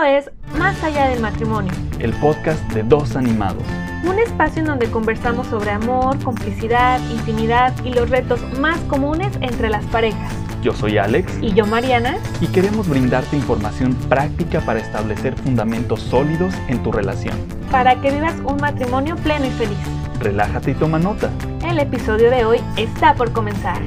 Esto 0.00 0.30
es 0.30 0.58
Más 0.58 0.82
allá 0.82 1.08
del 1.08 1.20
matrimonio, 1.20 1.70
el 1.98 2.14
podcast 2.14 2.62
de 2.72 2.82
dos 2.82 3.16
animados. 3.16 3.62
un 4.02 4.18
espacio 4.18 4.60
en 4.60 4.68
donde 4.68 4.90
conversamos 4.90 5.46
sobre 5.48 5.72
amor, 5.72 6.18
complicidad, 6.24 6.98
intimidad 7.10 7.74
y 7.84 7.92
los 7.92 8.08
retos 8.08 8.40
más 8.58 8.78
comunes 8.88 9.30
entre 9.42 9.68
las 9.68 9.84
parejas. 9.86 10.32
Yo 10.62 10.72
soy 10.72 10.96
Alex 10.96 11.30
Y 11.42 11.52
yo, 11.52 11.66
Mariana, 11.66 12.16
y 12.40 12.46
queremos 12.46 12.88
brindarte 12.88 13.36
información 13.36 13.94
práctica 14.08 14.62
para 14.62 14.80
establecer 14.80 15.34
fundamentos 15.36 16.00
sólidos 16.00 16.54
en 16.68 16.82
tu 16.82 16.92
relación. 16.92 17.36
para 17.70 18.00
que 18.00 18.10
vivas 18.10 18.36
un 18.46 18.56
matrimonio 18.56 19.16
pleno 19.16 19.44
y 19.46 19.50
feliz. 19.50 19.78
Relájate 20.18 20.70
y 20.70 20.74
toma 20.74 20.98
nota. 20.98 21.30
El 21.68 21.78
episodio 21.78 22.30
de 22.30 22.46
hoy 22.46 22.60
está 22.78 23.14
por 23.14 23.32
comenzar. 23.32 23.82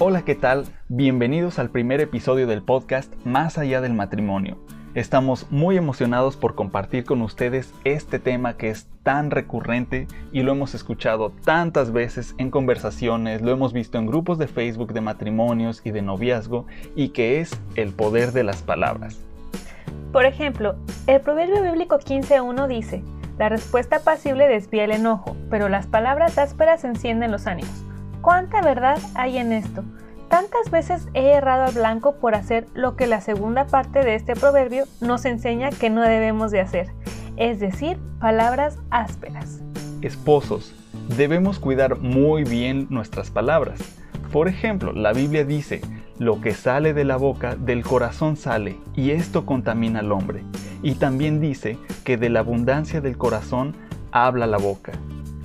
Hola, 0.00 0.22
¿qué 0.22 0.36
tal? 0.36 0.64
Bienvenidos 0.86 1.58
al 1.58 1.70
primer 1.70 2.00
episodio 2.00 2.46
del 2.46 2.62
podcast 2.62 3.12
Más 3.24 3.58
allá 3.58 3.80
del 3.80 3.94
matrimonio. 3.94 4.56
Estamos 4.94 5.50
muy 5.50 5.76
emocionados 5.76 6.36
por 6.36 6.54
compartir 6.54 7.04
con 7.04 7.20
ustedes 7.20 7.74
este 7.82 8.20
tema 8.20 8.56
que 8.56 8.70
es 8.70 8.86
tan 9.02 9.32
recurrente 9.32 10.06
y 10.30 10.42
lo 10.42 10.52
hemos 10.52 10.76
escuchado 10.76 11.32
tantas 11.44 11.90
veces 11.90 12.36
en 12.38 12.52
conversaciones, 12.52 13.42
lo 13.42 13.50
hemos 13.50 13.72
visto 13.72 13.98
en 13.98 14.06
grupos 14.06 14.38
de 14.38 14.46
Facebook 14.46 14.92
de 14.92 15.00
matrimonios 15.00 15.82
y 15.84 15.90
de 15.90 16.02
noviazgo 16.02 16.66
y 16.94 17.08
que 17.08 17.40
es 17.40 17.60
el 17.74 17.92
poder 17.92 18.30
de 18.30 18.44
las 18.44 18.62
palabras. 18.62 19.18
Por 20.12 20.26
ejemplo, 20.26 20.76
el 21.08 21.20
proverbio 21.22 21.60
bíblico 21.60 21.98
15.1 21.98 22.68
dice, 22.68 23.02
la 23.36 23.48
respuesta 23.48 23.98
pasible 23.98 24.46
desvía 24.46 24.84
el 24.84 24.92
enojo, 24.92 25.36
pero 25.50 25.68
las 25.68 25.88
palabras 25.88 26.38
ásperas 26.38 26.84
encienden 26.84 27.32
los 27.32 27.48
ánimos. 27.48 27.87
¿Cuánta 28.20 28.60
verdad 28.62 28.98
hay 29.14 29.38
en 29.38 29.52
esto? 29.52 29.84
Tantas 30.28 30.70
veces 30.70 31.06
he 31.14 31.30
errado 31.30 31.64
al 31.64 31.74
blanco 31.74 32.16
por 32.16 32.34
hacer 32.34 32.66
lo 32.74 32.96
que 32.96 33.06
la 33.06 33.20
segunda 33.20 33.66
parte 33.66 34.00
de 34.00 34.16
este 34.16 34.34
proverbio 34.34 34.84
nos 35.00 35.24
enseña 35.24 35.70
que 35.70 35.88
no 35.88 36.02
debemos 36.02 36.50
de 36.50 36.60
hacer, 36.60 36.90
es 37.36 37.60
decir, 37.60 37.98
palabras 38.20 38.78
ásperas. 38.90 39.62
Esposos, 40.02 40.74
debemos 41.16 41.58
cuidar 41.58 41.98
muy 42.00 42.44
bien 42.44 42.88
nuestras 42.90 43.30
palabras. 43.30 43.80
Por 44.32 44.48
ejemplo, 44.48 44.92
la 44.92 45.12
Biblia 45.12 45.44
dice, 45.44 45.80
lo 46.18 46.40
que 46.40 46.52
sale 46.52 46.94
de 46.94 47.04
la 47.04 47.16
boca, 47.16 47.54
del 47.54 47.84
corazón 47.84 48.36
sale, 48.36 48.76
y 48.94 49.12
esto 49.12 49.46
contamina 49.46 50.00
al 50.00 50.12
hombre. 50.12 50.42
Y 50.82 50.96
también 50.96 51.40
dice 51.40 51.78
que 52.04 52.16
de 52.16 52.28
la 52.28 52.40
abundancia 52.40 53.00
del 53.00 53.16
corazón 53.16 53.74
habla 54.10 54.46
la 54.46 54.58
boca. 54.58 54.92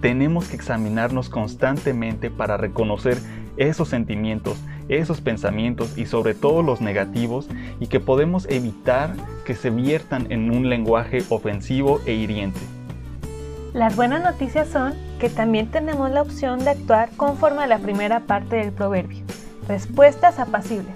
Tenemos 0.00 0.48
que 0.48 0.56
examinarnos 0.56 1.28
constantemente 1.28 2.30
para 2.30 2.56
reconocer 2.56 3.18
esos 3.56 3.88
sentimientos, 3.88 4.58
esos 4.88 5.20
pensamientos 5.20 5.96
y 5.96 6.06
sobre 6.06 6.34
todo 6.34 6.62
los 6.62 6.80
negativos 6.80 7.48
y 7.80 7.86
que 7.86 8.00
podemos 8.00 8.46
evitar 8.50 9.14
que 9.44 9.54
se 9.54 9.70
viertan 9.70 10.26
en 10.30 10.50
un 10.50 10.68
lenguaje 10.68 11.24
ofensivo 11.30 12.00
e 12.06 12.12
hiriente. 12.12 12.60
Las 13.72 13.96
buenas 13.96 14.22
noticias 14.22 14.68
son 14.68 14.94
que 15.18 15.28
también 15.28 15.70
tenemos 15.70 16.10
la 16.10 16.22
opción 16.22 16.60
de 16.64 16.70
actuar 16.70 17.10
conforme 17.16 17.62
a 17.62 17.66
la 17.66 17.78
primera 17.78 18.20
parte 18.20 18.56
del 18.56 18.72
proverbio. 18.72 19.24
Respuestas 19.68 20.38
apacibles. 20.38 20.94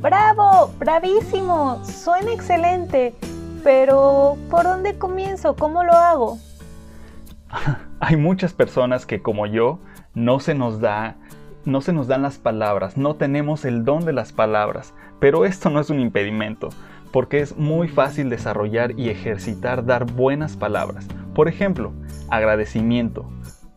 ¡Bravo! 0.00 0.72
¡Bravísimo! 0.78 1.84
Suena 1.84 2.32
excelente. 2.32 3.14
Pero, 3.62 4.36
¿por 4.48 4.64
dónde 4.64 4.96
comienzo? 4.96 5.54
¿Cómo 5.56 5.84
lo 5.84 5.92
hago? 5.92 6.38
Hay 8.02 8.16
muchas 8.16 8.54
personas 8.54 9.04
que 9.04 9.20
como 9.20 9.44
yo 9.46 9.78
no 10.14 10.40
se 10.40 10.54
nos 10.54 10.80
da 10.80 11.16
no 11.66 11.82
se 11.82 11.92
nos 11.92 12.08
dan 12.08 12.22
las 12.22 12.38
palabras, 12.38 12.96
no 12.96 13.16
tenemos 13.16 13.66
el 13.66 13.84
don 13.84 14.06
de 14.06 14.14
las 14.14 14.32
palabras, 14.32 14.94
pero 15.18 15.44
esto 15.44 15.68
no 15.68 15.78
es 15.78 15.90
un 15.90 16.00
impedimento, 16.00 16.70
porque 17.12 17.40
es 17.40 17.58
muy 17.58 17.86
fácil 17.88 18.30
desarrollar 18.30 18.98
y 18.98 19.10
ejercitar 19.10 19.84
dar 19.84 20.10
buenas 20.10 20.56
palabras. 20.56 21.06
Por 21.34 21.48
ejemplo, 21.48 21.92
agradecimiento. 22.30 23.28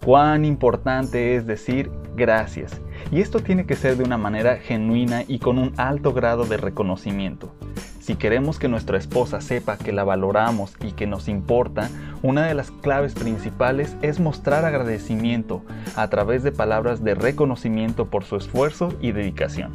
Cuán 0.05 0.45
importante 0.45 1.35
es 1.35 1.45
decir 1.45 1.91
gracias. 2.15 2.79
Y 3.11 3.19
esto 3.19 3.41
tiene 3.41 3.65
que 3.65 3.75
ser 3.75 3.97
de 3.97 4.05
una 4.05 4.17
manera 4.17 4.55
genuina 4.55 5.23
y 5.27 5.39
con 5.39 5.57
un 5.57 5.73
alto 5.75 6.13
grado 6.13 6.45
de 6.45 6.55
reconocimiento. 6.55 7.53
Si 8.03 8.15
queremos 8.15 8.59
que 8.59 8.67
nuestra 8.67 8.97
esposa 8.97 9.39
sepa 9.39 9.77
que 9.77 9.93
la 9.93 10.03
valoramos 10.03 10.75
y 10.81 10.91
que 10.91 11.07
nos 11.07 11.29
importa, 11.29 11.89
una 12.21 12.45
de 12.45 12.53
las 12.53 12.69
claves 12.69 13.13
principales 13.13 13.95
es 14.01 14.19
mostrar 14.19 14.65
agradecimiento 14.65 15.61
a 15.95 16.09
través 16.09 16.43
de 16.43 16.51
palabras 16.51 17.01
de 17.01 17.15
reconocimiento 17.15 18.07
por 18.07 18.25
su 18.25 18.35
esfuerzo 18.35 18.89
y 18.99 19.13
dedicación. 19.13 19.71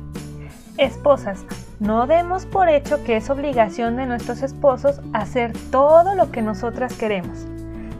Esposas, 0.76 1.46
no 1.80 2.06
demos 2.06 2.44
por 2.44 2.68
hecho 2.68 3.02
que 3.02 3.16
es 3.16 3.30
obligación 3.30 3.96
de 3.96 4.04
nuestros 4.04 4.42
esposos 4.42 5.00
hacer 5.14 5.54
todo 5.70 6.14
lo 6.14 6.30
que 6.30 6.42
nosotras 6.42 6.92
queremos. 6.98 7.46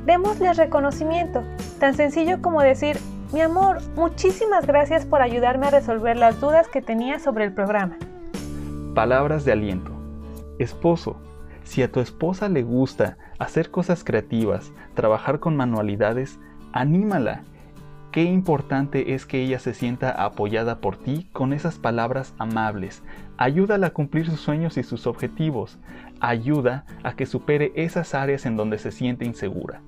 Démosles 0.04 0.58
reconocimiento, 0.58 1.42
tan 1.80 1.94
sencillo 1.94 2.42
como 2.42 2.60
decir, 2.60 2.98
mi 3.32 3.40
amor, 3.40 3.78
muchísimas 3.96 4.66
gracias 4.66 5.06
por 5.06 5.22
ayudarme 5.22 5.68
a 5.68 5.70
resolver 5.70 6.18
las 6.18 6.38
dudas 6.38 6.68
que 6.68 6.82
tenía 6.82 7.18
sobre 7.18 7.46
el 7.46 7.54
programa. 7.54 7.96
Palabras 8.94 9.46
de 9.46 9.52
aliento. 9.52 9.97
Esposo, 10.58 11.16
si 11.62 11.82
a 11.82 11.92
tu 11.92 12.00
esposa 12.00 12.48
le 12.48 12.62
gusta 12.62 13.16
hacer 13.38 13.70
cosas 13.70 14.02
creativas, 14.02 14.72
trabajar 14.94 15.38
con 15.38 15.54
manualidades, 15.54 16.40
anímala. 16.72 17.42
Qué 18.10 18.24
importante 18.24 19.14
es 19.14 19.24
que 19.26 19.40
ella 19.42 19.60
se 19.60 19.74
sienta 19.74 20.10
apoyada 20.10 20.80
por 20.80 20.96
ti 20.96 21.28
con 21.32 21.52
esas 21.52 21.78
palabras 21.78 22.34
amables. 22.38 23.02
Ayúdala 23.36 23.88
a 23.88 23.90
cumplir 23.90 24.26
sus 24.26 24.40
sueños 24.40 24.78
y 24.78 24.82
sus 24.82 25.06
objetivos. 25.06 25.78
Ayuda 26.20 26.86
a 27.04 27.14
que 27.14 27.26
supere 27.26 27.70
esas 27.76 28.14
áreas 28.14 28.44
en 28.46 28.56
donde 28.56 28.78
se 28.78 28.90
siente 28.90 29.26
insegura. 29.26 29.80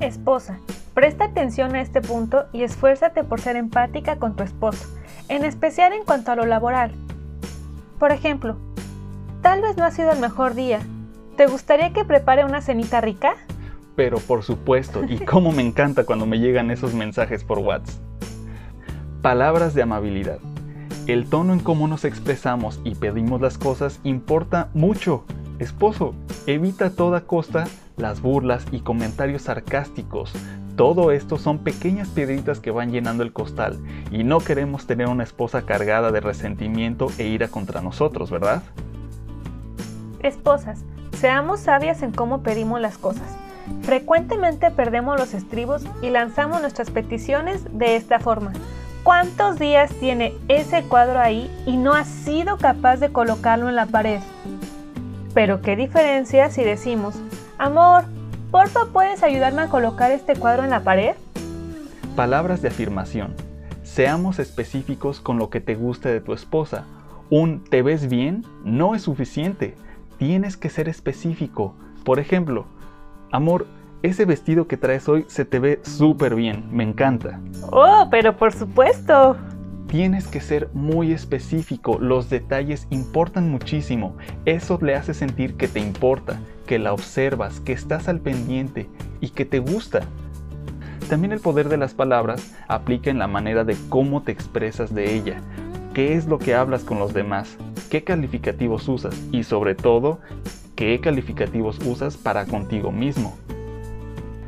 Esposa, 0.00 0.58
presta 0.92 1.24
atención 1.24 1.74
a 1.74 1.80
este 1.80 2.02
punto 2.02 2.46
y 2.52 2.64
esfuérzate 2.64 3.24
por 3.24 3.40
ser 3.40 3.56
empática 3.56 4.16
con 4.16 4.36
tu 4.36 4.42
esposo, 4.42 4.88
en 5.28 5.44
especial 5.44 5.92
en 5.92 6.04
cuanto 6.04 6.32
a 6.32 6.36
lo 6.36 6.44
laboral. 6.44 6.92
Por 8.00 8.10
ejemplo, 8.10 8.58
tal 9.42 9.60
vez 9.60 9.76
no 9.76 9.84
ha 9.84 9.90
sido 9.90 10.12
el 10.12 10.20
mejor 10.20 10.54
día. 10.54 10.80
¿Te 11.36 11.46
gustaría 11.46 11.92
que 11.92 12.04
prepare 12.04 12.44
una 12.44 12.62
cenita 12.62 13.00
rica? 13.00 13.34
Pero 13.96 14.18
por 14.18 14.42
supuesto, 14.42 15.04
y 15.04 15.18
cómo 15.26 15.52
me 15.52 15.62
encanta 15.62 16.04
cuando 16.04 16.24
me 16.24 16.38
llegan 16.38 16.70
esos 16.70 16.94
mensajes 16.94 17.44
por 17.44 17.58
WhatsApp. 17.58 18.00
Palabras 19.20 19.74
de 19.74 19.82
amabilidad. 19.82 20.38
El 21.06 21.28
tono 21.28 21.52
en 21.52 21.60
cómo 21.60 21.88
nos 21.88 22.04
expresamos 22.04 22.80
y 22.84 22.94
pedimos 22.94 23.40
las 23.40 23.58
cosas 23.58 24.00
importa 24.04 24.70
mucho. 24.72 25.24
Esposo, 25.58 26.14
evita 26.46 26.86
a 26.86 26.90
toda 26.90 27.22
costa 27.22 27.64
las 27.96 28.22
burlas 28.22 28.64
y 28.70 28.80
comentarios 28.80 29.42
sarcásticos. 29.42 30.32
Todo 30.76 31.10
esto 31.10 31.38
son 31.38 31.58
pequeñas 31.58 32.08
piedritas 32.08 32.60
que 32.60 32.70
van 32.70 32.90
llenando 32.90 33.22
el 33.22 33.32
costal 33.32 33.78
y 34.10 34.24
no 34.24 34.38
queremos 34.38 34.86
tener 34.86 35.08
una 35.08 35.24
esposa 35.24 35.62
cargada 35.62 36.10
de 36.10 36.20
resentimiento 36.20 37.08
e 37.18 37.26
ira 37.26 37.48
contra 37.48 37.82
nosotros, 37.82 38.30
¿verdad? 38.30 38.62
Esposas, 40.22 40.84
seamos 41.18 41.60
sabias 41.60 42.02
en 42.02 42.12
cómo 42.12 42.42
pedimos 42.42 42.80
las 42.80 42.98
cosas. 42.98 43.36
Frecuentemente 43.82 44.70
perdemos 44.70 45.18
los 45.18 45.34
estribos 45.34 45.84
y 46.00 46.10
lanzamos 46.10 46.60
nuestras 46.60 46.90
peticiones 46.90 47.64
de 47.72 47.96
esta 47.96 48.20
forma. 48.20 48.52
¿Cuántos 49.02 49.58
días 49.58 49.90
tiene 49.98 50.32
ese 50.46 50.84
cuadro 50.84 51.18
ahí 51.18 51.50
y 51.66 51.76
no 51.76 51.92
has 51.92 52.06
sido 52.06 52.56
capaz 52.56 52.98
de 52.98 53.10
colocarlo 53.10 53.68
en 53.68 53.74
la 53.74 53.86
pared? 53.86 54.20
Pero 55.34 55.60
qué 55.60 55.74
diferencia 55.74 56.50
si 56.50 56.62
decimos, 56.62 57.16
amor, 57.58 58.04
porfa, 58.52 58.86
¿puedes 58.92 59.24
ayudarme 59.24 59.62
a 59.62 59.68
colocar 59.68 60.12
este 60.12 60.36
cuadro 60.36 60.62
en 60.62 60.70
la 60.70 60.84
pared? 60.84 61.14
Palabras 62.14 62.62
de 62.62 62.68
afirmación. 62.68 63.34
Seamos 63.82 64.38
específicos 64.38 65.20
con 65.20 65.38
lo 65.38 65.50
que 65.50 65.60
te 65.60 65.74
gusta 65.74 66.08
de 66.10 66.20
tu 66.20 66.32
esposa. 66.32 66.84
Un 67.28 67.64
¿te 67.64 67.82
ves 67.82 68.08
bien? 68.08 68.44
no 68.64 68.94
es 68.94 69.02
suficiente. 69.02 69.74
Tienes 70.22 70.56
que 70.56 70.70
ser 70.70 70.88
específico. 70.88 71.74
Por 72.04 72.20
ejemplo, 72.20 72.66
amor, 73.32 73.66
ese 74.04 74.24
vestido 74.24 74.68
que 74.68 74.76
traes 74.76 75.08
hoy 75.08 75.24
se 75.26 75.44
te 75.44 75.58
ve 75.58 75.80
súper 75.82 76.36
bien, 76.36 76.68
me 76.70 76.84
encanta. 76.84 77.40
Oh, 77.72 78.06
pero 78.08 78.36
por 78.36 78.52
supuesto. 78.52 79.36
Tienes 79.88 80.28
que 80.28 80.40
ser 80.40 80.68
muy 80.74 81.10
específico, 81.10 81.98
los 81.98 82.30
detalles 82.30 82.86
importan 82.90 83.50
muchísimo. 83.50 84.16
Eso 84.44 84.78
le 84.80 84.94
hace 84.94 85.12
sentir 85.12 85.56
que 85.56 85.66
te 85.66 85.80
importa, 85.80 86.38
que 86.68 86.78
la 86.78 86.92
observas, 86.92 87.58
que 87.58 87.72
estás 87.72 88.06
al 88.06 88.20
pendiente 88.20 88.88
y 89.20 89.30
que 89.30 89.44
te 89.44 89.58
gusta. 89.58 90.02
También 91.08 91.32
el 91.32 91.40
poder 91.40 91.68
de 91.68 91.78
las 91.78 91.94
palabras 91.94 92.54
aplica 92.68 93.10
en 93.10 93.18
la 93.18 93.26
manera 93.26 93.64
de 93.64 93.76
cómo 93.88 94.22
te 94.22 94.30
expresas 94.30 94.94
de 94.94 95.16
ella, 95.16 95.40
qué 95.94 96.14
es 96.14 96.26
lo 96.26 96.38
que 96.38 96.54
hablas 96.54 96.84
con 96.84 97.00
los 97.00 97.12
demás, 97.12 97.58
qué 97.92 98.04
calificativos 98.04 98.88
usas 98.88 99.14
y 99.32 99.42
sobre 99.42 99.74
todo, 99.74 100.18
qué 100.76 100.98
calificativos 100.98 101.78
usas 101.84 102.16
para 102.16 102.46
contigo 102.46 102.90
mismo. 102.90 103.36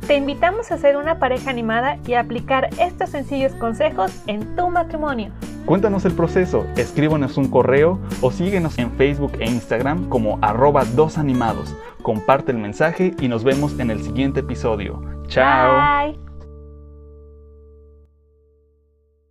Te 0.07 0.17
invitamos 0.17 0.73
a 0.73 0.79
ser 0.79 0.97
una 0.97 1.19
pareja 1.19 1.51
animada 1.51 1.99
y 2.07 2.15
a 2.15 2.21
aplicar 2.21 2.71
estos 2.81 3.11
sencillos 3.11 3.53
consejos 3.57 4.13
en 4.29 4.57
tu 4.57 4.71
matrimonio. 4.71 5.31
Cuéntanos 5.67 6.07
el 6.07 6.15
proceso, 6.15 6.65
escríbanos 6.77 7.37
un 7.37 7.51
correo 7.51 7.99
o 8.23 8.31
síguenos 8.31 8.79
en 8.79 8.91
Facebook 8.93 9.33
e 9.39 9.45
Instagram 9.45 10.09
como 10.09 10.39
arroba 10.41 10.87
dos 10.97 11.19
animados. 11.19 11.77
Comparte 12.01 12.51
el 12.51 12.57
mensaje 12.57 13.15
y 13.21 13.29
nos 13.29 13.45
vemos 13.45 13.79
en 13.79 13.91
el 13.91 14.03
siguiente 14.03 14.41
episodio. 14.41 15.03
Chao. 15.29 16.07
Bye. 16.07 16.24